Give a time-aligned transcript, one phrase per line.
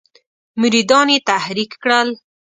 [0.59, 2.09] مریدان یې تحریک کړل.